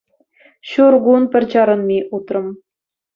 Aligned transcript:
Ҫур 0.69 0.95
кун 1.07 1.21
пӗр 1.35 1.43
чарӑнми 1.51 1.97
утрӑм. 2.19 2.47